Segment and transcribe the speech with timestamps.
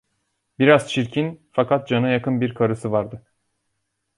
[0.59, 3.25] Biraz çirkin, fakat cana yakın bir karısı vardı.